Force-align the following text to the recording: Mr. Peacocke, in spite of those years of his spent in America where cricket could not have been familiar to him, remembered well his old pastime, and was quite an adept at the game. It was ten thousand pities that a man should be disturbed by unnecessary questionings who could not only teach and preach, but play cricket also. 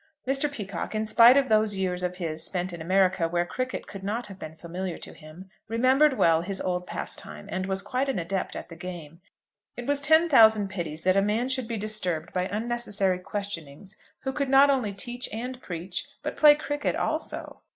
Mr. 0.27 0.51
Peacocke, 0.51 0.95
in 0.95 1.05
spite 1.05 1.37
of 1.37 1.47
those 1.47 1.75
years 1.75 2.01
of 2.01 2.15
his 2.15 2.43
spent 2.43 2.73
in 2.73 2.81
America 2.81 3.27
where 3.27 3.45
cricket 3.45 3.85
could 3.85 4.01
not 4.01 4.25
have 4.25 4.39
been 4.39 4.55
familiar 4.55 4.97
to 4.97 5.13
him, 5.13 5.47
remembered 5.67 6.17
well 6.17 6.41
his 6.41 6.59
old 6.59 6.87
pastime, 6.87 7.47
and 7.51 7.67
was 7.67 7.83
quite 7.83 8.09
an 8.09 8.17
adept 8.17 8.55
at 8.55 8.69
the 8.69 8.75
game. 8.75 9.21
It 9.77 9.85
was 9.85 10.01
ten 10.01 10.27
thousand 10.27 10.69
pities 10.69 11.03
that 11.03 11.17
a 11.17 11.21
man 11.21 11.49
should 11.49 11.67
be 11.67 11.77
disturbed 11.77 12.33
by 12.33 12.47
unnecessary 12.47 13.19
questionings 13.19 13.95
who 14.23 14.33
could 14.33 14.49
not 14.49 14.71
only 14.71 14.91
teach 14.91 15.29
and 15.31 15.61
preach, 15.61 16.07
but 16.23 16.35
play 16.35 16.55
cricket 16.55 16.95
also. 16.95 17.61